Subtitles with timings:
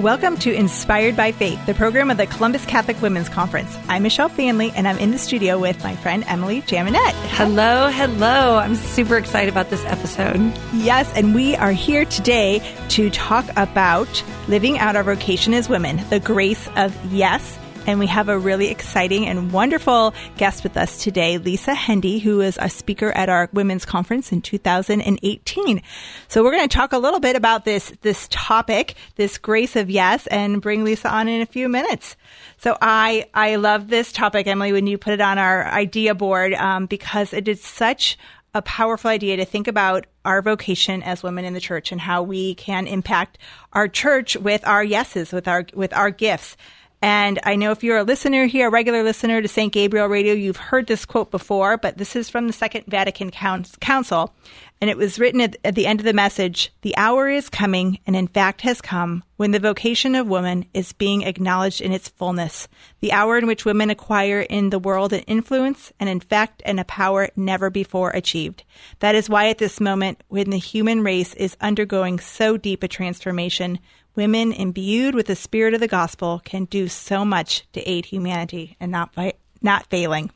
[0.00, 3.76] Welcome to Inspired by Faith, the program of the Columbus Catholic Women's Conference.
[3.86, 7.12] I'm Michelle Faehnle, and I'm in the studio with my friend Emily Jaminet.
[7.36, 8.56] Hello, hello.
[8.56, 10.58] I'm super excited about this episode.
[10.72, 16.02] Yes, and we are here today to talk about living out our vocation as women,
[16.08, 21.02] the grace of yes and we have a really exciting and wonderful guest with us
[21.02, 25.82] today, Lisa Hendey, who is a speaker at our women's conference in 2018.
[26.28, 29.90] So we're going to talk a little bit about this, this topic, this grace of
[29.90, 32.16] yes, and bring Lisa on in a few minutes.
[32.58, 36.54] So I, I love this topic, Emily, when you put it on our idea board,
[36.54, 38.18] um, because it is such
[38.54, 42.22] a powerful idea to think about our vocation as women in the church and how
[42.22, 43.38] we can impact
[43.72, 46.56] our church with our yeses, with our, with our gifts.
[47.02, 49.72] And I know if you're a listener here, a regular listener to St.
[49.72, 54.34] Gabriel Radio, you've heard this quote before, but this is from the Second Vatican Council.
[54.82, 57.98] And it was written at, at, the end of the message The hour is coming,
[58.06, 62.08] and in fact has come, when the vocation of woman is being acknowledged in its
[62.08, 62.68] fullness.
[63.00, 66.80] The hour in which women acquire in the world an influence, and in fact, and
[66.80, 68.64] a power never before achieved.
[69.00, 72.88] That is why at this moment, when the human race is undergoing so deep a
[72.88, 73.78] transformation,
[74.14, 78.76] women imbued with the spirit of the gospel can do so much to aid humanity
[78.80, 80.30] and not by, not failing.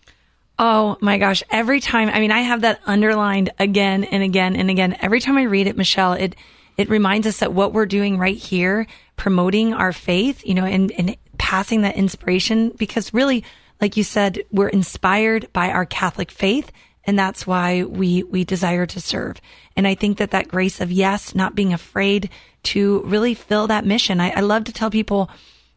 [0.58, 1.42] Oh my gosh.
[1.50, 4.96] Every time, I mean, I have that underlined again and again and again.
[5.00, 6.36] Every time I read it, Michelle, it,
[6.76, 8.86] it reminds us that what we're doing right here,
[9.16, 13.44] promoting our faith, you know, and, and passing that inspiration, because really,
[13.80, 16.70] like you said, we're inspired by our Catholic faith.
[17.06, 19.40] And that's why we, we desire to serve.
[19.76, 22.30] And I think that that grace of yes, not being afraid
[22.64, 24.20] to really fill that mission.
[24.20, 25.30] I, I love to tell people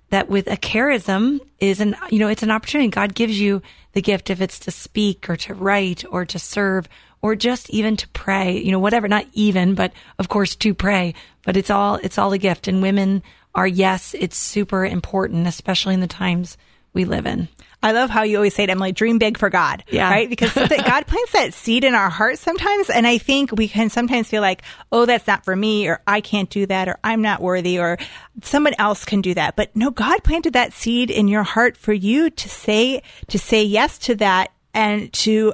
[0.10, 2.90] that with a charism is an, you know, it's an opportunity.
[2.90, 3.62] God gives you
[3.92, 6.88] the gift if it's to speak or to write or to serve
[7.22, 11.14] or just even to pray, you know, whatever, not even, but of course to pray,
[11.44, 12.68] but it's all, it's all a gift.
[12.68, 13.24] And women
[13.56, 16.58] are, yes, it's super important, especially in the times
[16.94, 17.50] we live in.
[17.88, 19.84] I love how you always say to Emily, dream big for God.
[19.90, 20.10] Yeah.
[20.10, 20.30] Right?
[20.30, 22.90] Because God plants that seed in our hearts sometimes.
[22.90, 24.62] And I think we can sometimes feel like,
[24.92, 27.98] oh, that's not for me, or I can't do that, or I'm not worthy, or
[28.44, 29.56] someone else can do that.
[29.56, 33.64] But no, God planted that seed in your heart for you to say, to say
[33.64, 35.54] yes to that and to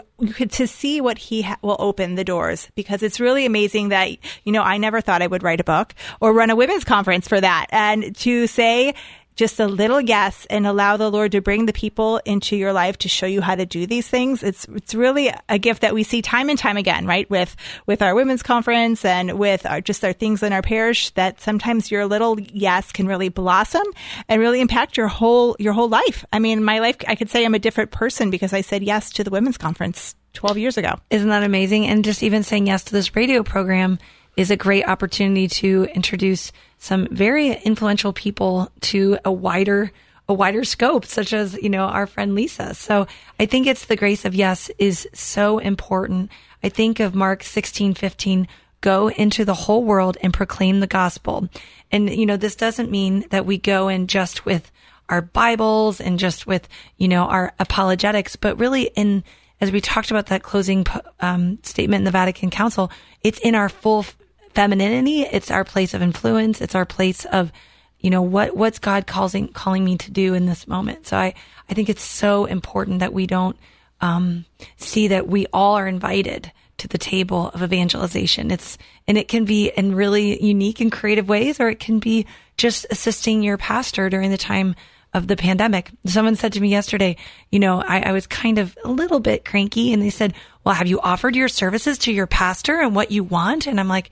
[0.50, 4.10] to see what he ha- will open the doors because it's really amazing that
[4.44, 7.28] you know I never thought I would write a book or run a women's conference
[7.28, 8.96] for that and to say
[9.36, 12.98] just a little yes and allow the Lord to bring the people into your life
[13.00, 14.44] to show you how to do these things.
[14.44, 17.30] It's it's really a gift that we see time and time again, right?
[17.30, 17.56] With
[17.86, 21.92] with our women's conference and with our just our things in our parish that sometimes
[21.92, 23.86] your little yes can really blossom
[24.30, 26.26] and really impact your whole your whole life.
[26.32, 29.12] I mean, my life I could say I'm a different person because I said yes
[29.14, 30.96] to the women's conference 12 years ago.
[31.10, 31.86] Isn't that amazing?
[31.88, 34.00] And just even saying yes to this radio program
[34.36, 39.92] is a great opportunity to introduce some very influential people to a wider
[40.30, 42.74] a wider scope, such as, you know, our friend Lisa.
[42.74, 43.08] So
[43.40, 46.32] I think it's the grace of yes is so important.
[46.64, 48.48] I think of Mark 16, 15,
[48.80, 51.50] go into the whole world and proclaim the gospel.
[51.92, 54.72] And, you know, this doesn't mean that we go in just with
[55.10, 59.24] our Bibles and just with, you know, our apologetics, but really in,
[59.60, 60.86] as we talked about that closing
[61.20, 62.90] um, statement in the Vatican Council,
[63.22, 64.06] it's in our full
[64.53, 65.22] femininity.
[65.22, 66.62] It's our place of influence.
[66.62, 67.52] It's our place of,
[68.00, 71.08] you know, what, what's God calling, calling me to do in this moment.
[71.08, 71.34] So I,
[71.69, 73.58] I think it's so important that we don't,
[74.02, 74.46] um,
[74.78, 78.52] see that we all are invited to the table of evangelization.
[78.52, 78.78] It's,
[79.08, 82.25] and it can be in really unique and creative ways, or it can be
[82.58, 84.75] just assisting your pastor during the time
[85.13, 85.92] of the pandemic.
[86.06, 87.16] Someone said to me yesterday,
[87.52, 90.74] you know, I, I, was kind of a little bit cranky and they said, well,
[90.74, 93.68] have you offered your services to your pastor and what you want?
[93.68, 94.09] And I'm like,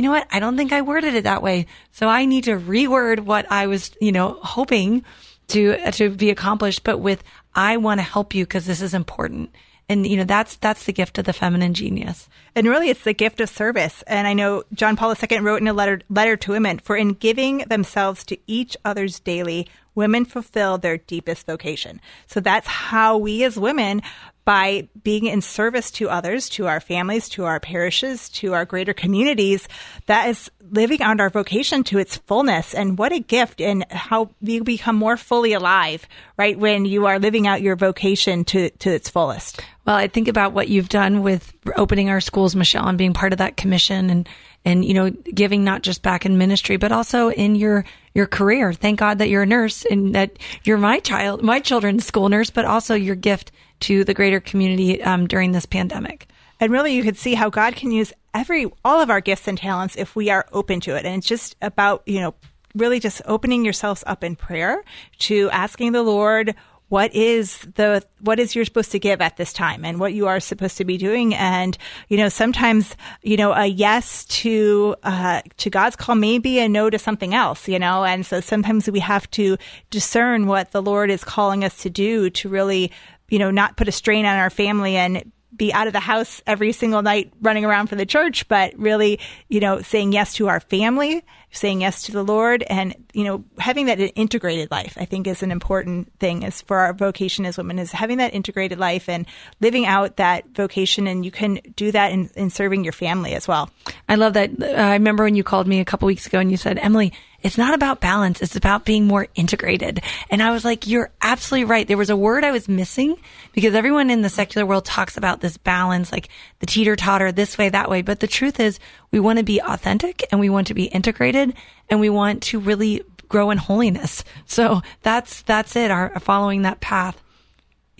[0.00, 0.26] you know what?
[0.30, 1.66] I don't think I worded it that way.
[1.92, 5.04] So I need to reword what I was, you know, hoping
[5.48, 7.22] to, uh, to be accomplished, but with,
[7.54, 9.54] I want to help you because this is important.
[9.90, 12.30] And, you know, that's, that's the gift of the feminine genius.
[12.54, 14.02] And really it's the gift of service.
[14.06, 17.10] And I know John Paul II wrote in a letter, letter to women, for in
[17.10, 22.00] giving themselves to each other's daily, women fulfill their deepest vocation.
[22.26, 24.00] So that's how we as women
[24.44, 28.94] by being in service to others, to our families, to our parishes, to our greater
[28.94, 29.68] communities,
[30.06, 32.74] that is living out our vocation to its fullness.
[32.74, 36.58] And what a gift and how you become more fully alive, right?
[36.58, 39.60] When you are living out your vocation to, to its fullest.
[39.86, 43.32] Well, I think about what you've done with opening our schools, Michelle, and being part
[43.32, 44.28] of that commission and,
[44.64, 47.84] and, you know, giving not just back in ministry, but also in your,
[48.14, 48.72] your career.
[48.72, 52.50] Thank God that you're a nurse and that you're my child, my children's school nurse,
[52.50, 56.28] but also your gift to the greater community um, during this pandemic.
[56.60, 59.58] And really, you could see how God can use every all of our gifts and
[59.58, 61.04] talents if we are open to it.
[61.04, 62.34] And it's just about you know
[62.74, 64.84] really just opening yourselves up in prayer
[65.18, 66.54] to asking the Lord
[66.90, 70.26] what is the what is you're supposed to give at this time and what you
[70.26, 71.78] are supposed to be doing and
[72.08, 76.68] you know sometimes you know a yes to uh, to God's call may be a
[76.68, 79.56] no to something else you know and so sometimes we have to
[79.90, 82.90] discern what the Lord is calling us to do to really
[83.30, 86.40] you know not put a strain on our family and be out of the house
[86.46, 89.18] every single night running around for the church, but really,
[89.48, 93.44] you know, saying yes to our family, saying yes to the Lord, and, you know,
[93.58, 97.58] having that integrated life, I think is an important thing is for our vocation as
[97.58, 99.26] women is having that integrated life and
[99.60, 101.06] living out that vocation.
[101.06, 103.70] And you can do that in, in serving your family as well.
[104.08, 104.50] I love that.
[104.62, 107.58] I remember when you called me a couple weeks ago and you said, Emily, it's
[107.58, 108.42] not about balance.
[108.42, 110.02] It's about being more integrated.
[110.30, 111.86] And I was like, you're absolutely right.
[111.86, 113.16] There was a word I was missing
[113.52, 116.28] because everyone in the secular world talks about this balance, like
[116.58, 118.02] the teeter totter this way, that way.
[118.02, 118.78] But the truth is
[119.10, 121.54] we want to be authentic and we want to be integrated
[121.88, 124.24] and we want to really grow in holiness.
[124.46, 125.90] So that's, that's it.
[125.90, 127.20] Our following that path.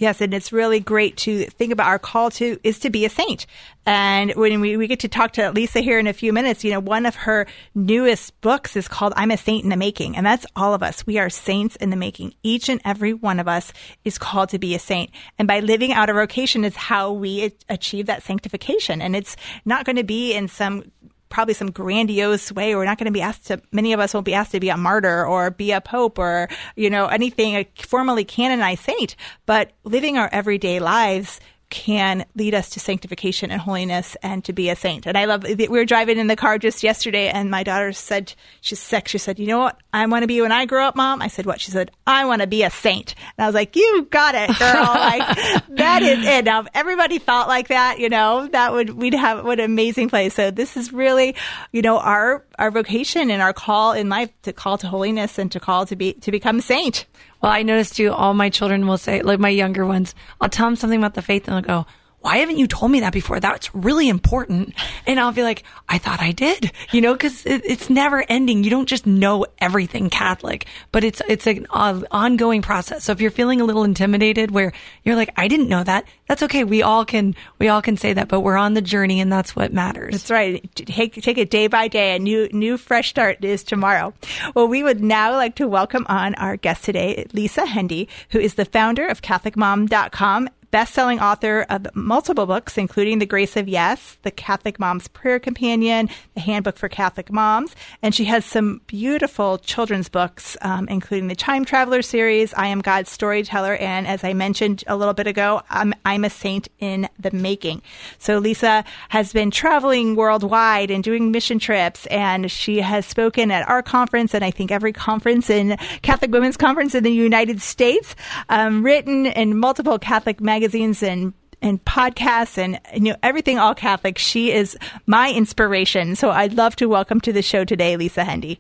[0.01, 3.11] Yes, and it's really great to think about our call to is to be a
[3.11, 3.45] saint.
[3.85, 6.71] And when we, we get to talk to Lisa here in a few minutes, you
[6.71, 10.17] know, one of her newest books is called I'm a Saint in the Making.
[10.17, 11.07] And that's all of us.
[11.07, 12.33] We are saints in the making.
[12.43, 15.11] Each and every one of us is called to be a saint.
[15.39, 19.03] And by living out our vocation is how we achieve that sanctification.
[19.03, 19.37] And it's
[19.67, 20.91] not going to be in some
[21.31, 22.75] probably some grandiose way.
[22.75, 24.69] We're not going to be asked to, many of us won't be asked to be
[24.69, 29.17] a martyr or be a pope or, you know, anything, a formally canonized saint,
[29.47, 34.69] but living our everyday lives can lead us to sanctification and holiness and to be
[34.69, 35.07] a saint.
[35.07, 38.35] And I love, we were driving in the car just yesterday and my daughter said,
[38.61, 39.09] she's sick.
[39.09, 41.23] She said, you know what I want to be when I grow up, mom?
[41.23, 41.61] I said, what?
[41.61, 43.15] She said, I want to be a saint.
[43.39, 44.83] And I was like, you got it, girl.
[44.85, 45.37] like,
[45.77, 46.45] that is it.
[46.45, 50.09] Now, if everybody thought like that, you know, that would, we'd have, what an amazing
[50.09, 50.35] place.
[50.35, 51.37] So this is really,
[51.73, 55.51] you know, our, our vocation and our call in life to call to holiness and
[55.53, 57.07] to call to be, to become a saint.
[57.43, 60.67] Well, I noticed too, all my children will say, like my younger ones, I'll tell
[60.67, 61.87] them something about the faith and they'll go,
[62.21, 63.41] why haven't you told me that before?
[63.41, 64.75] That's really important.
[65.07, 68.63] And I'll be like, I thought I did, you know, cause it, it's never ending.
[68.63, 73.05] You don't just know everything Catholic, but it's, it's an ongoing process.
[73.05, 74.73] So if you're feeling a little intimidated where
[75.03, 76.63] you're like, I didn't know that, that's okay.
[76.63, 79.57] We all can, we all can say that, but we're on the journey and that's
[79.57, 80.13] what matters.
[80.13, 80.63] That's right.
[80.75, 82.17] Take, take it day by day.
[82.17, 84.13] A new, new fresh start is tomorrow.
[84.55, 88.55] Well, we would now like to welcome on our guest today, Lisa Hendey, who is
[88.55, 94.31] the founder of CatholicMom.com best-selling author of multiple books, including The Grace of Yes, The
[94.31, 100.09] Catholic Mom's Prayer Companion, The Handbook for Catholic Moms, and she has some beautiful children's
[100.09, 104.85] books, um, including the Time Traveler series, I Am God's Storyteller, and as I mentioned
[104.87, 107.83] a little bit ago, I'm, I'm a Saint in the Making.
[108.19, 113.69] So Lisa has been traveling worldwide and doing mission trips, and she has spoken at
[113.69, 118.15] our conference, and I think every conference in Catholic Women's Conference in the United States,
[118.49, 123.75] um, written in multiple Catholic magazines magazines and and podcasts and you know everything all
[123.75, 124.19] Catholic.
[124.19, 124.77] She is
[125.07, 126.17] my inspiration.
[126.17, 128.59] So I'd love to welcome to the show today, Lisa Hendey.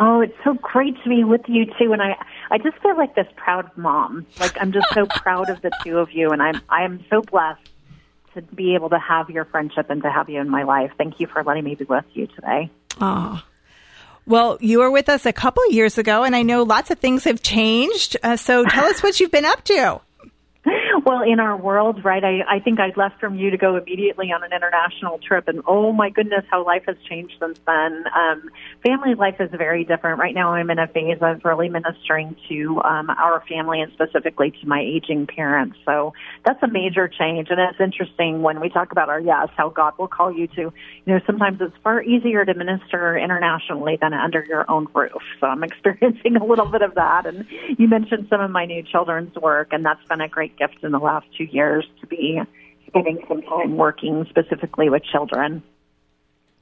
[0.00, 2.16] Oh, it's so great to be with you too, and I
[2.50, 4.26] I just feel like this proud mom.
[4.40, 7.22] Like I'm just so proud of the two of you, and I'm I am so
[7.22, 7.70] blessed
[8.34, 10.90] to be able to have your friendship and to have you in my life.
[10.98, 12.70] Thank you for letting me be with you today.
[13.00, 13.42] Oh.
[14.26, 17.24] Well, you were with us a couple years ago, and I know lots of things
[17.24, 18.16] have changed.
[18.22, 20.02] Uh, so tell us what you've been up to.
[21.08, 24.26] Well, in our world, right, I, I think I'd left from you to go immediately
[24.30, 28.04] on an international trip, and oh my goodness, how life has changed since then.
[28.14, 28.50] Um,
[28.84, 30.18] family life is very different.
[30.18, 34.50] Right now, I'm in a phase of really ministering to um, our family and specifically
[34.50, 35.78] to my aging parents.
[35.86, 36.12] So
[36.44, 39.94] that's a major change, and it's interesting when we talk about our yes, how God
[39.96, 40.60] will call you to.
[40.60, 40.72] You
[41.06, 45.22] know, sometimes it's far easier to minister internationally than under your own roof.
[45.40, 47.46] So I'm experiencing a little bit of that, and
[47.78, 50.92] you mentioned some of my new children's work, and that's been a great gift in
[50.92, 52.40] the last two years to be
[52.86, 55.62] spending some time working specifically with children.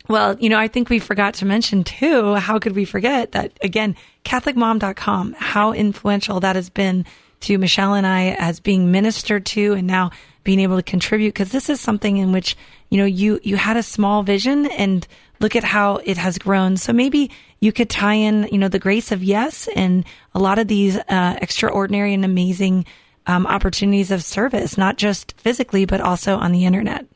[0.08, 3.58] Well, you know, I think we forgot to mention too, how could we forget that
[3.62, 7.04] again, CatholicMom.com, how influential that has been
[7.40, 10.10] to Michelle and I as being ministered to and now
[10.44, 12.56] being able to contribute because this is something in which,
[12.88, 15.06] you know, you, you had a small vision and
[15.40, 16.76] look at how it has grown.
[16.76, 20.58] So maybe you could tie in, you know, the grace of yes and a lot
[20.58, 22.86] of these uh, extraordinary and amazing
[23.26, 27.06] um, opportunities of service, not just physically, but also on the internet.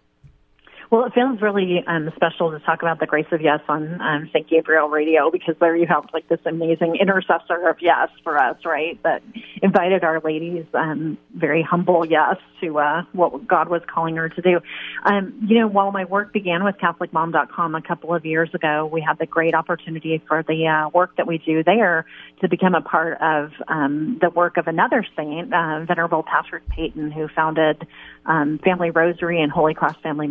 [0.90, 4.28] Well, it feels really um, special to talk about the grace of yes on um,
[4.32, 4.48] St.
[4.50, 9.00] Gabriel Radio because there you have like this amazing intercessor of yes for us, right?
[9.04, 9.22] That
[9.62, 14.42] invited our ladies, um, very humble yes to uh, what God was calling her to
[14.42, 14.58] do.
[15.04, 19.00] Um, you know, while my work began with CatholicMom.com a couple of years ago, we
[19.00, 22.04] had the great opportunity for the uh, work that we do there
[22.40, 27.12] to become a part of um, the work of another saint, uh, Venerable Patrick Peyton,
[27.12, 27.86] who founded
[28.26, 30.26] um, Family Rosary and Holy Cross Family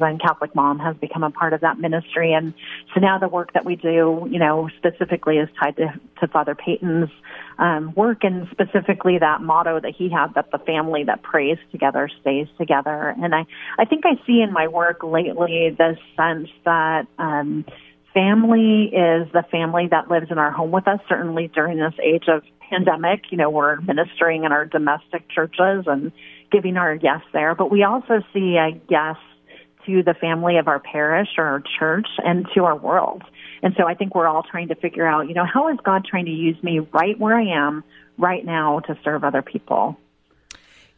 [0.00, 2.32] And Catholic Mom has become a part of that ministry.
[2.32, 2.54] And
[2.94, 6.54] so now the work that we do, you know, specifically is tied to, to Father
[6.54, 7.10] Peyton's
[7.58, 12.08] um, work and specifically that motto that he had that the family that prays together
[12.20, 13.14] stays together.
[13.20, 13.46] And I,
[13.78, 17.64] I think I see in my work lately this sense that, um,
[18.14, 22.24] family is the family that lives in our home with us, certainly during this age
[22.26, 23.24] of pandemic.
[23.30, 26.12] You know, we're ministering in our domestic churches and
[26.50, 29.16] giving our yes there, but we also see a yes
[29.88, 33.22] to the family of our parish or our church and to our world.
[33.62, 36.04] And so I think we're all trying to figure out, you know, how is God
[36.04, 37.82] trying to use me right where I am
[38.18, 39.98] right now to serve other people?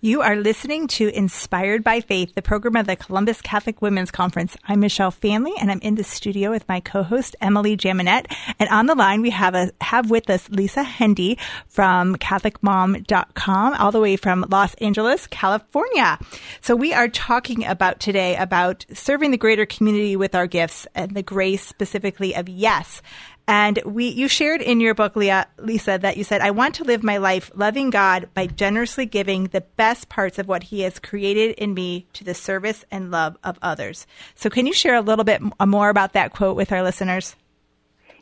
[0.03, 4.57] You are listening to Inspired by Faith, the program of the Columbus Catholic Women's Conference.
[4.67, 8.35] I'm Michelle Faehnle, and I'm in the studio with my co-host Emily Jaminet.
[8.59, 13.93] And on the line, we have a have with us Lisa Hendey from CatholicMom.com, all
[13.93, 16.19] the way from Los Angeles, California.
[16.63, 21.11] So we are talking about today about serving the greater community with our gifts and
[21.11, 23.03] the grace specifically of yes.
[23.51, 27.03] And we, you shared in your book, Lisa, that you said, I want to live
[27.03, 31.57] my life loving God by generously giving the best parts of what He has created
[31.57, 34.07] in me to the service and love of others.
[34.37, 37.35] So, can you share a little bit more about that quote with our listeners?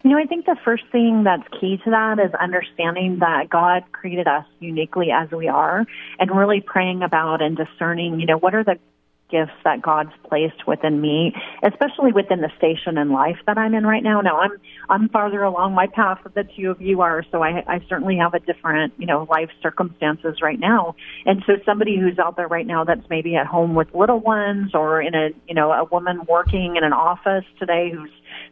[0.02, 3.82] You know, I think the first thing that's key to that is understanding that God
[3.92, 5.84] created us uniquely as we are
[6.18, 8.78] and really praying about and discerning, you know, what are the
[9.30, 13.86] gifts that God's placed within me, especially within the station in life that I'm in
[13.86, 14.20] right now.
[14.20, 14.52] Now I'm
[14.88, 18.16] I'm farther along my path than the two of you are, so I, I certainly
[18.16, 20.94] have a different, you know, life circumstances right now.
[21.26, 24.74] And so somebody who's out there right now that's maybe at home with little ones
[24.74, 28.10] or in a you know, a woman working in an office today who's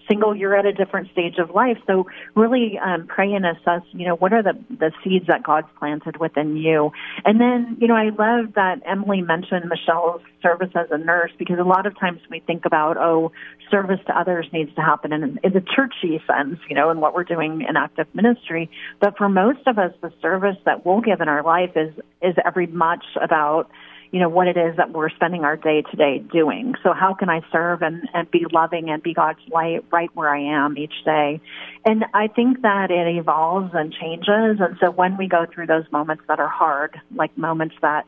[0.08, 1.78] single, you're at a different stage of life.
[1.86, 5.68] So really um, pray and assess, you know, what are the, the seeds that God's
[5.78, 6.92] planted within you.
[7.24, 11.58] And then, you know, I love that Emily mentioned Michelle's service as a nurse because
[11.58, 13.32] a lot of times we think about, oh,
[13.70, 17.14] service to others needs to happen in, in the churchy sense, you know, and what
[17.14, 18.70] we're doing in active ministry.
[19.00, 22.34] But for most of us, the service that we'll give in our life is, is
[22.44, 23.70] every much about
[24.10, 26.74] you know, what it is that we're spending our day to day doing.
[26.82, 30.28] So how can I serve and, and be loving and be God's light right where
[30.28, 31.40] I am each day?
[31.84, 34.60] And I think that it evolves and changes.
[34.60, 38.06] And so when we go through those moments that are hard, like moments that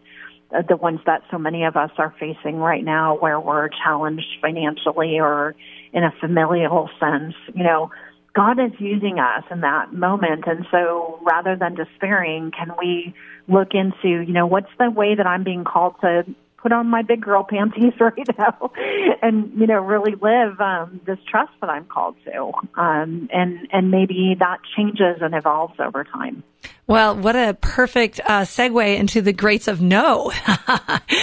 [0.51, 4.39] uh, the ones that so many of us are facing right now where we're challenged
[4.41, 5.55] financially or
[5.93, 7.91] in a familial sense, you know,
[8.35, 10.45] God is using us in that moment.
[10.47, 13.15] And so rather than despairing, can we
[13.49, 16.25] look into, you know, what's the way that I'm being called to
[16.59, 18.71] put on my big girl panties right now
[19.23, 23.91] and you know really live um this trust that I'm called to um and and
[23.91, 26.43] maybe that changes and evolves over time
[26.87, 30.33] well, what a perfect uh, segue into the grace of no.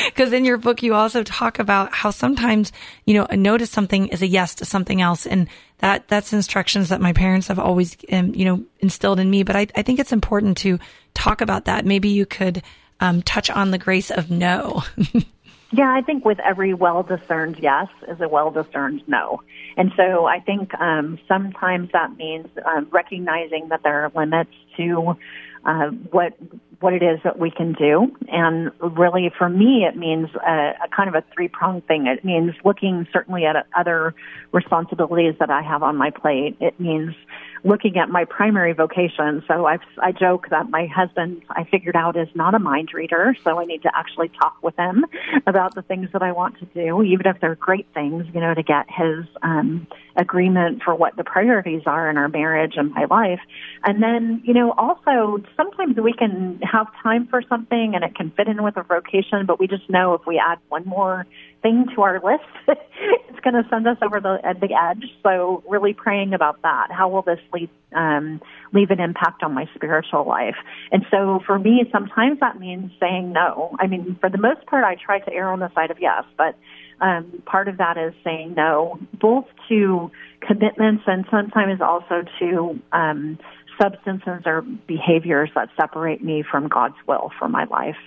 [0.06, 2.72] Because in your book, you also talk about how sometimes,
[3.06, 5.26] you know, a no to something is a yes to something else.
[5.26, 5.50] And
[5.80, 9.44] that, that's instructions that my parents have always, um, you know, instilled in me.
[9.44, 10.80] But I, I think it's important to
[11.14, 11.84] talk about that.
[11.84, 12.64] Maybe you could
[13.00, 14.84] um, touch on the grace of no.
[15.72, 19.42] Yeah, I think with every well discerned yes is a well discerned no.
[19.76, 25.18] And so I think um, sometimes that means um, recognizing that there are limits to
[25.66, 26.34] uh, what
[26.80, 28.16] what it is that we can do.
[28.30, 32.08] And really, for me, it means a, a kind of a three pronged thing.
[32.08, 34.14] It means looking certainly at other
[34.52, 36.58] responsibilities that I have on my plate.
[36.60, 37.16] It means
[37.66, 39.44] looking at my primary vocation.
[39.48, 43.36] So I've, I joke that my husband, I figured out, is not a mind reader.
[43.44, 45.04] So I need to actually talk with him
[45.48, 48.54] about the things that I want to do, even if they're great things, you know,
[48.54, 53.06] to get his um, agreement for what the priorities are in our marriage and my
[53.06, 53.42] life.
[53.84, 58.30] And then, you know, also sometimes we can have time for something and it can
[58.30, 61.26] fit in with a vocation, but we just know if we add one more
[61.66, 65.04] thing to our list, it's going to send us over the, the edge.
[65.24, 66.90] So really praying about that.
[66.92, 68.40] How will this leave, um,
[68.72, 70.58] leave an impact on my spiritual life?
[70.92, 73.76] And so for me, sometimes that means saying no.
[73.80, 76.24] I mean, for the most part, I try to err on the side of yes,
[76.38, 76.56] but
[77.02, 83.40] um, part of that is saying no, both to commitments and sometimes also to um,
[83.82, 87.98] substances or behaviors that separate me from God's will for my life.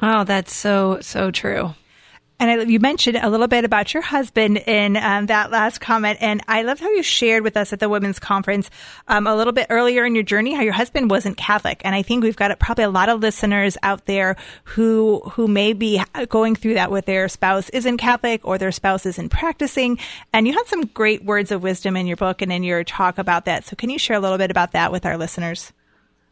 [0.00, 1.74] Oh, that's so, so true.
[2.44, 6.18] And I, you mentioned a little bit about your husband in um, that last comment,
[6.20, 8.68] and I love how you shared with us at the women's conference
[9.08, 12.02] um, a little bit earlier in your journey how your husband wasn't Catholic, and I
[12.02, 16.54] think we've got probably a lot of listeners out there who who may be going
[16.54, 19.98] through that with their spouse isn't Catholic or their spouse isn't practicing.
[20.34, 23.16] And you had some great words of wisdom in your book and in your talk
[23.16, 23.64] about that.
[23.64, 25.72] So can you share a little bit about that with our listeners?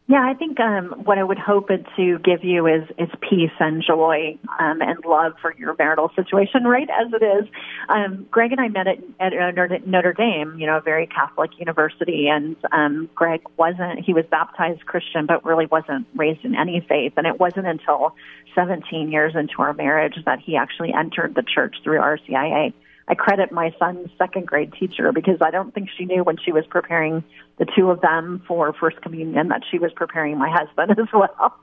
[0.05, 3.55] Yeah, I think um, what I would hope it to give you is is peace
[3.61, 7.47] and joy um, and love for your marital situation, right as it is.
[7.87, 12.27] Um, Greg and I met at, at Notre Dame, you know, a very Catholic university,
[12.27, 17.13] and um, Greg wasn't he was baptized Christian, but really wasn't raised in any faith.
[17.15, 18.13] And it wasn't until
[18.55, 22.73] 17 years into our marriage that he actually entered the church through RCIA.
[23.07, 26.51] I credit my son's second grade teacher because I don't think she knew when she
[26.51, 27.23] was preparing
[27.59, 31.55] the two of them for First Communion that she was preparing my husband as well.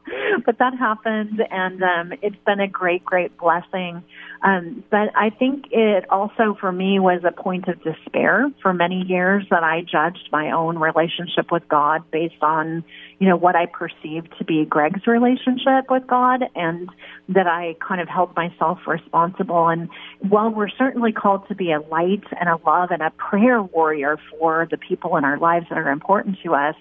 [0.47, 4.03] but that happened, and um, it's been a great, great blessing.
[4.43, 9.05] Um, but I think it also, for me, was a point of despair for many
[9.07, 12.83] years that I judged my own relationship with God based on,
[13.19, 16.89] you know, what I perceived to be Greg's relationship with God, and
[17.29, 19.69] that I kind of held myself responsible.
[19.69, 23.63] And while we're certainly called to be a light and a love and a prayer
[23.63, 26.75] warrior for the people in our lives are important to us,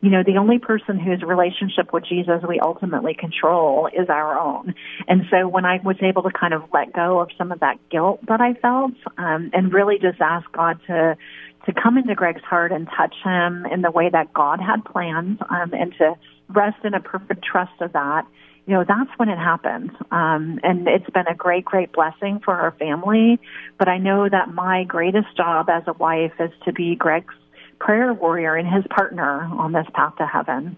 [0.00, 4.74] you know, the only person whose relationship with Jesus we ultimately control is our own.
[5.08, 7.78] And so when I was able to kind of let go of some of that
[7.90, 11.16] guilt that I felt, um, and really just ask God to,
[11.64, 15.40] to come into Greg's heart and touch him in the way that God had planned,
[15.48, 16.14] um, and to
[16.48, 18.26] rest in a perfect trust of that,
[18.66, 19.90] you know, that's when it happened.
[20.10, 23.38] Um, and it's been a great, great blessing for our family.
[23.78, 27.34] But I know that my greatest job as a wife is to be Greg's
[27.78, 30.76] prayer warrior and his partner on this path to heaven.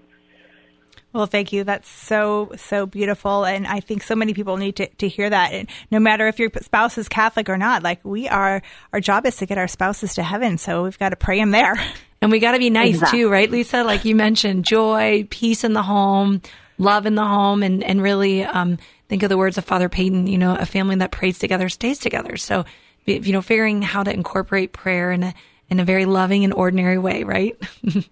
[1.13, 1.65] Well, thank you.
[1.65, 3.45] That's so, so beautiful.
[3.45, 5.53] And I think so many people need to, to hear that.
[5.53, 8.63] And no matter if your spouse is Catholic or not, like we are,
[8.93, 10.59] our job is to get our spouses to heaven.
[10.59, 11.75] So we've got to pray them there.
[12.21, 13.21] And we got to be nice exactly.
[13.21, 13.85] too, right, Lisa?
[13.85, 16.43] Like you mentioned, joy, peace in the home,
[16.77, 18.77] love in the home, and, and really, um,
[19.09, 21.99] think of the words of Father Peyton, you know, a family that prays together stays
[21.99, 22.37] together.
[22.37, 22.65] So,
[23.07, 25.35] you know, figuring how to incorporate prayer in a,
[25.71, 27.57] in a very loving and ordinary way, right?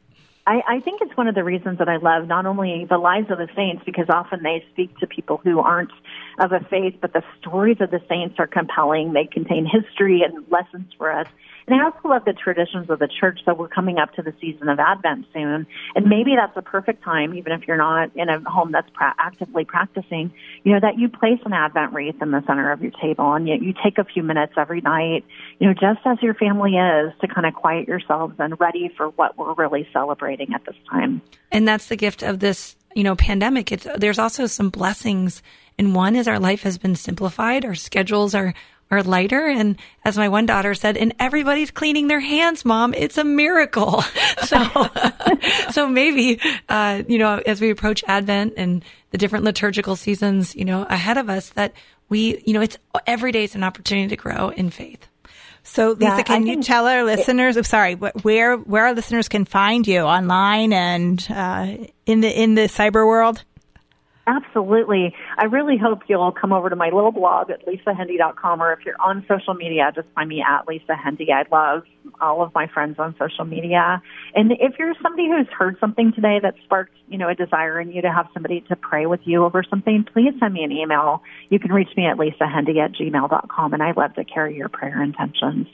[0.46, 3.30] I, I think it's one of the reasons that I love not only the lives
[3.30, 5.90] of the saints, because often they speak to people who aren't
[6.38, 9.12] of a faith, but the stories of the saints are compelling.
[9.12, 11.26] They contain history and lessons for us.
[11.68, 13.40] And I also love the traditions of the church.
[13.44, 15.66] So we're coming up to the season of Advent soon.
[15.94, 19.14] And maybe that's a perfect time, even if you're not in a home that's pra-
[19.18, 22.92] actively practicing, you know, that you place an Advent wreath in the center of your
[22.92, 25.24] table and you, you take a few minutes every night,
[25.58, 29.08] you know, just as your family is to kind of quiet yourselves and ready for
[29.10, 31.20] what we're really celebrating at this time.
[31.50, 33.72] And that's the gift of this, you know, pandemic.
[33.72, 35.42] It's, there's also some blessings.
[35.78, 37.64] And one is our life has been simplified.
[37.64, 38.54] Our schedules are
[38.90, 39.46] are lighter.
[39.46, 42.94] And as my one daughter said, and everybody's cleaning their hands, mom.
[42.94, 44.02] It's a miracle.
[44.44, 44.88] so,
[45.70, 50.64] so maybe, uh, you know, as we approach Advent and the different liturgical seasons, you
[50.64, 51.72] know, ahead of us that
[52.08, 55.06] we, you know, it's every day is an opportunity to grow in faith.
[55.64, 57.56] So, Lisa, yeah, can you tell our listeners?
[57.56, 62.30] It, oh, sorry, where where our listeners can find you online and uh, in the
[62.30, 63.42] in the cyber world?
[64.28, 65.15] Absolutely.
[65.39, 69.00] I really hope you'll come over to my little blog at lisahendey.com or if you're
[69.00, 71.30] on social media, just find me at Lisa Hendey.
[71.30, 71.84] I love
[72.21, 74.02] all of my friends on social media.
[74.34, 77.93] And if you're somebody who's heard something today that sparked, you know, a desire in
[77.93, 81.23] you to have somebody to pray with you over something, please send me an email.
[81.49, 85.00] You can reach me at lisahendey at gmail.com and I'd love to carry your prayer
[85.04, 85.69] intentions.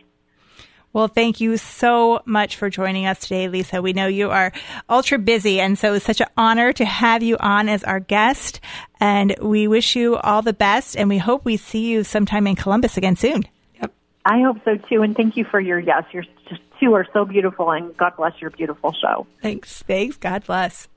[0.93, 3.81] Well, thank you so much for joining us today, Lisa.
[3.81, 4.53] We know you are
[4.91, 8.61] ultra busy, and so it's such an honor to have you on as our guest.
[9.01, 12.57] And we wish you all the best, and we hope we see you sometime in
[12.57, 13.45] Columbus again soon.
[13.81, 13.93] Yep.
[14.27, 16.05] I hope so too, and thank you for your yes.
[16.13, 16.25] Your
[16.79, 19.27] two are so beautiful, and God bless your beautiful show.
[19.41, 19.83] Thanks.
[19.83, 20.19] Thanks.
[20.19, 20.89] God bless.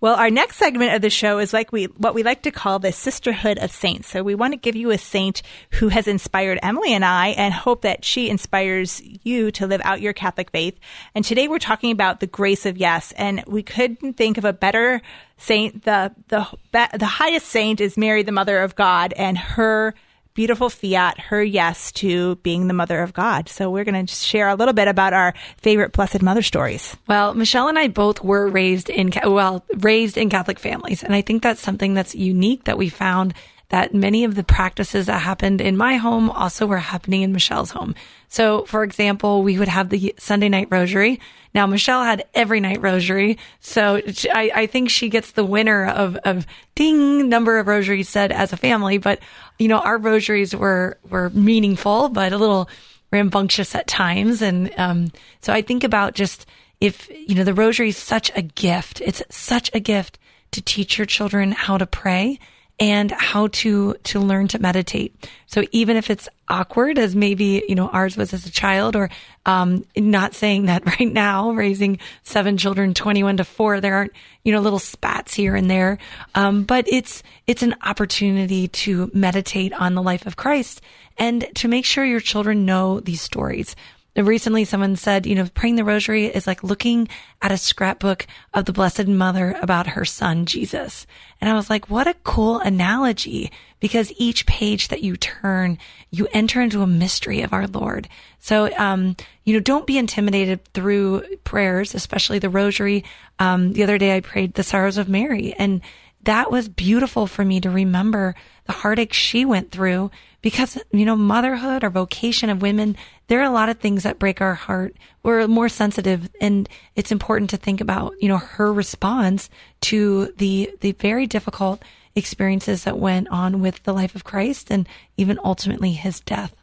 [0.00, 2.78] Well, our next segment of the show is like we what we like to call
[2.78, 4.08] the sisterhood of saints.
[4.08, 7.52] So we want to give you a saint who has inspired Emily and I and
[7.52, 10.78] hope that she inspires you to live out your Catholic faith.
[11.14, 14.54] And today we're talking about the grace of yes, and we couldn't think of a
[14.54, 15.02] better
[15.36, 15.84] saint.
[15.84, 19.94] The the the highest saint is Mary, the mother of God, and her
[20.40, 23.46] beautiful fiat, her yes to being the mother of God.
[23.46, 26.96] So we're going to share a little bit about our favorite Blessed Mother stories.
[27.06, 31.02] Well, Michelle and I both were raised in, well, raised in Catholic families.
[31.02, 33.34] And I think that's something that's unique that we found
[33.70, 37.70] that many of the practices that happened in my home also were happening in Michelle's
[37.70, 37.94] home.
[38.28, 41.20] So, for example, we would have the Sunday night rosary.
[41.54, 43.38] Now, Michelle had every night rosary.
[43.60, 44.00] So
[44.32, 48.52] I, I think she gets the winner of, of ding number of rosaries said as
[48.52, 48.98] a family.
[48.98, 49.20] But,
[49.58, 52.68] you know, our rosaries were, were meaningful, but a little
[53.12, 54.42] rambunctious at times.
[54.42, 56.44] And, um, so I think about just
[56.80, 59.00] if, you know, the rosary is such a gift.
[59.00, 60.18] It's such a gift
[60.52, 62.40] to teach your children how to pray
[62.80, 65.14] and how to to learn to meditate.
[65.46, 69.10] So even if it's awkward, as maybe you know ours was as a child, or
[69.44, 74.12] um, not saying that right now, raising seven children, twenty one to four, there aren't
[74.42, 75.98] you know little spats here and there,
[76.34, 80.80] um, but it's it's an opportunity to meditate on the life of Christ
[81.18, 83.76] and to make sure your children know these stories
[84.16, 87.08] recently someone said, you know, praying the rosary is like looking
[87.40, 91.06] at a scrapbook of the Blessed Mother about her son, Jesus.
[91.40, 95.78] And I was like, what a cool analogy because each page that you turn,
[96.10, 98.08] you enter into a mystery of our Lord.
[98.38, 103.04] So, um, you know, don't be intimidated through prayers, especially the rosary.
[103.38, 105.80] Um, the other day I prayed the sorrows of Mary and
[106.24, 108.34] that was beautiful for me to remember
[108.66, 110.10] the heartache she went through
[110.42, 112.96] because, you know, motherhood or vocation of women,
[113.28, 114.96] there are a lot of things that break our heart.
[115.22, 119.50] We're more sensitive and it's important to think about, you know, her response
[119.82, 121.82] to the, the very difficult
[122.14, 126.54] experiences that went on with the life of Christ and even ultimately his death.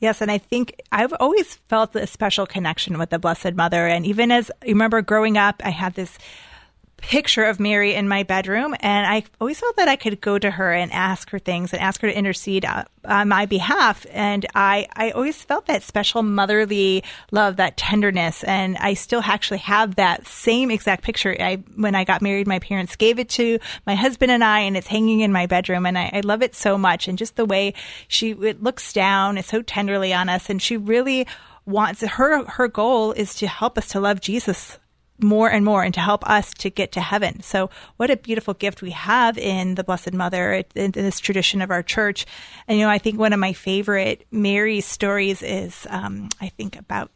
[0.00, 3.86] Yes, and I think I've always felt a special connection with the Blessed Mother.
[3.86, 6.16] And even as you remember growing up, I had this
[6.98, 10.50] picture of Mary in my bedroom, and I always felt that I could go to
[10.50, 14.04] her and ask her things and ask her to intercede uh, on my behalf.
[14.10, 19.58] And I, I always felt that special motherly love, that tenderness, and I still actually
[19.58, 21.34] have that same exact picture.
[21.38, 24.76] I, when I got married, my parents gave it to my husband and I, and
[24.76, 27.08] it's hanging in my bedroom, and I, I love it so much.
[27.08, 27.74] And just the way
[28.08, 31.26] she it looks down is so tenderly on us, and she really
[31.64, 34.78] wants her her goal is to help us to love Jesus
[35.20, 37.42] more and more and to help us to get to heaven.
[37.42, 41.70] So what a beautiful gift we have in the Blessed Mother in this tradition of
[41.70, 42.26] our church.
[42.66, 46.76] And, you know, I think one of my favorite Mary stories is, um, I think
[46.76, 47.10] about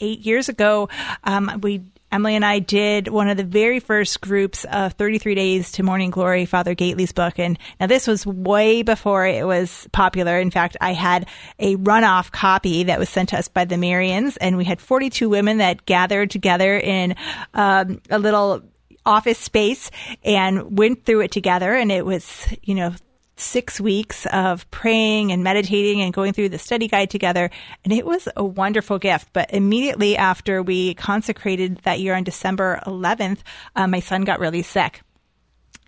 [0.00, 0.88] eight years ago,
[1.24, 1.82] um, we
[2.16, 6.08] Emily and I did one of the very first groups of 33 Days to Morning
[6.08, 7.38] Glory, Father Gaitley's book.
[7.38, 10.40] And now this was way before it was popular.
[10.40, 14.38] In fact, I had a runoff copy that was sent to us by the Marians,
[14.40, 17.16] and we had 42 women that gathered together in
[17.52, 18.62] um, a little
[19.04, 19.90] office space
[20.24, 21.74] and went through it together.
[21.74, 22.94] And it was, you know,
[23.36, 27.50] six weeks of praying and meditating and going through the study guide together.
[27.84, 29.28] And it was a wonderful gift.
[29.32, 33.38] But immediately after we consecrated that year on December 11th,
[33.74, 35.02] uh, my son got really sick.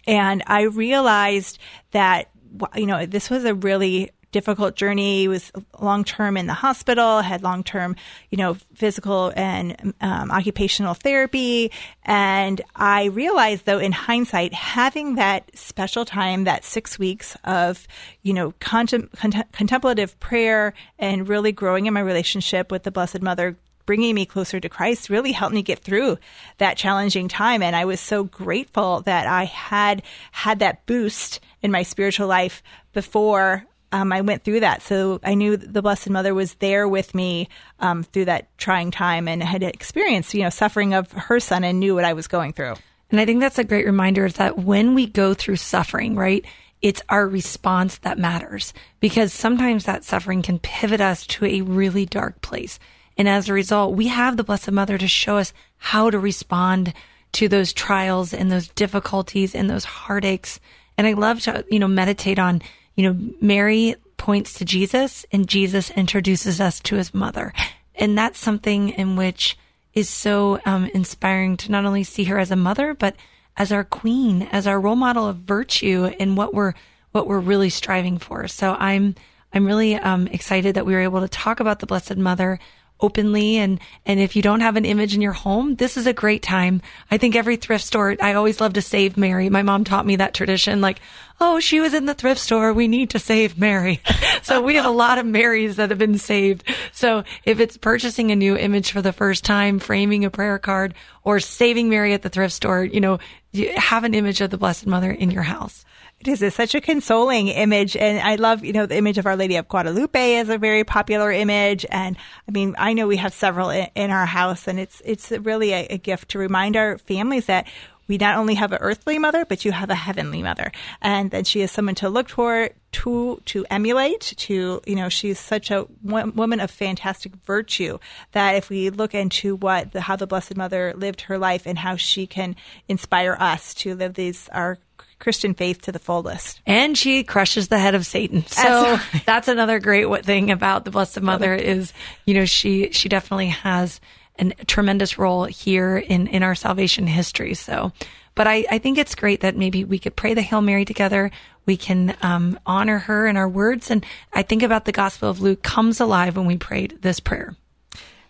[0.06, 1.58] And I realized
[1.90, 2.30] that,
[2.74, 5.28] you know, this was a really difficult journey.
[5.28, 7.96] Was long term in the hospital, had long term,
[8.30, 11.70] you know, physical and um, occupational therapy.
[12.04, 17.86] And I realized, though, in hindsight, having that special time, that six weeks of,
[18.22, 23.22] you know, contem- cont- contemplative prayer and really growing in my relationship with the Blessed
[23.22, 23.56] Mother
[23.88, 26.18] bringing me closer to Christ really helped me get through
[26.58, 27.62] that challenging time.
[27.62, 32.62] And I was so grateful that I had had that boost in my spiritual life
[32.92, 34.82] before um, I went through that.
[34.82, 37.48] So I knew the Blessed Mother was there with me
[37.80, 41.80] um, through that trying time and had experienced, you know, suffering of her son and
[41.80, 42.74] knew what I was going through.
[43.10, 46.44] And I think that's a great reminder is that when we go through suffering, right,
[46.82, 52.04] it's our response that matters because sometimes that suffering can pivot us to a really
[52.06, 52.78] dark place.
[53.16, 56.92] And as a result, we have the Blessed Mother to show us how to respond
[57.32, 60.60] to those trials and those difficulties and those heartaches.
[60.96, 62.62] And I love to, you know, meditate on
[62.98, 67.52] you know, Mary points to Jesus and Jesus introduces us to his mother.
[67.94, 69.56] And that's something in which
[69.94, 73.14] is so um, inspiring to not only see her as a mother, but
[73.56, 76.74] as our queen, as our role model of virtue and what we're
[77.12, 78.48] what we're really striving for.
[78.48, 79.14] So I'm
[79.52, 82.58] I'm really um, excited that we were able to talk about the Blessed Mother
[83.00, 86.12] openly and and if you don't have an image in your home this is a
[86.12, 89.84] great time i think every thrift store i always love to save mary my mom
[89.84, 91.00] taught me that tradition like
[91.40, 94.00] oh she was in the thrift store we need to save mary
[94.42, 98.30] so we have a lot of marys that have been saved so if it's purchasing
[98.30, 102.22] a new image for the first time framing a prayer card or saving mary at
[102.22, 103.18] the thrift store you know
[103.52, 105.84] you have an image of the blessed mother in your house
[106.20, 106.54] it is.
[106.54, 107.96] Such a consoling image.
[107.96, 110.82] And I love, you know, the image of Our Lady of Guadalupe is a very
[110.82, 111.86] popular image.
[111.90, 112.16] And
[112.48, 115.72] I mean, I know we have several in, in our house and it's, it's really
[115.72, 117.68] a, a gift to remind our families that
[118.08, 120.72] we not only have an earthly mother, but you have a heavenly mother.
[121.00, 125.38] And that she is someone to look for, to, to emulate, to, you know, she's
[125.38, 127.98] such a woman of fantastic virtue
[128.32, 131.78] that if we look into what the, how the Blessed Mother lived her life and
[131.78, 132.56] how she can
[132.88, 134.78] inspire us to live these, our
[135.18, 136.60] Christian faith to the fullest.
[136.66, 138.46] And she crushes the head of Satan.
[138.46, 141.92] So that's another great thing about the Blessed Mother is,
[142.24, 144.00] you know, she, she definitely has
[144.38, 147.54] a tremendous role here in, in our salvation history.
[147.54, 147.92] So,
[148.34, 151.30] but I, I think it's great that maybe we could pray the Hail Mary together.
[151.66, 153.90] We can um, honor her in our words.
[153.90, 157.56] And I think about the Gospel of Luke comes alive when we prayed this prayer.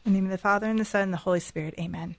[0.05, 1.75] In the name of the Father, and the Son, and the Holy Spirit.
[1.79, 2.17] Amen.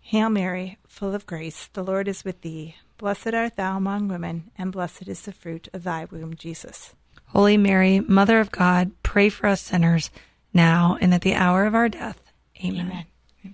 [0.00, 2.76] Hail Mary, full of grace, the Lord is with thee.
[2.98, 6.94] Blessed art thou among women, and blessed is the fruit of thy womb, Jesus.
[7.26, 10.10] Holy Mary, Mother of God, pray for us sinners,
[10.52, 12.29] now and at the hour of our death.
[12.64, 12.86] Amen.
[12.86, 13.06] Amen.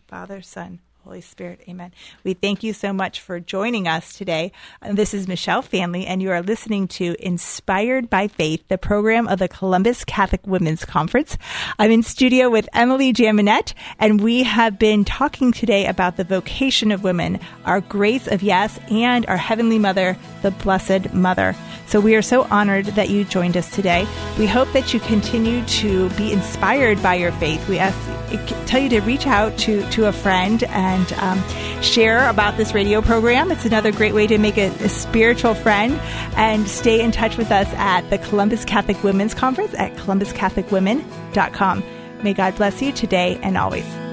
[0.09, 1.61] Father, Son, Holy Spirit.
[1.69, 1.93] Amen.
[2.25, 4.51] We thank you so much for joining us today.
[4.83, 9.29] Uh, this is Michelle Faehnle, and you are listening to Inspired by Faith, the program
[9.29, 11.39] of the Columbus Catholic Women's Conference.
[11.79, 16.91] I'm in studio with Emily Jaminet, and we have been talking today about the vocation
[16.91, 21.55] of women, our grace of yes, and our Heavenly Mother, the Blessed Mother.
[21.87, 24.09] So we are so honored that you joined us today.
[24.41, 27.69] We hope that you continue to be inspired by your faith.
[27.69, 27.97] We ask,
[28.67, 30.65] tell you to reach out to, to a friend
[30.97, 33.51] and um, share about this radio program.
[33.51, 35.95] It's another great way to make a, a spiritual friend
[36.37, 41.85] and stay in touch with us at the Columbus Catholic Women's Conference at columbuscatholicwomen.com.
[42.23, 44.06] May God bless you today and always.